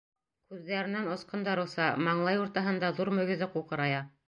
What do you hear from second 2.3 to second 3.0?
уртаһында